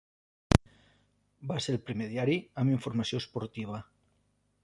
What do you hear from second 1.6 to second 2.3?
ser el primer